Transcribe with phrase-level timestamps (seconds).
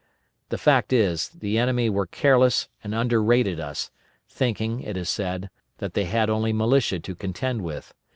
[0.49, 3.91] The fact is, the enemy were careless and underrated us,
[4.27, 7.93] thinking, it is said, that they had only militia to contend with.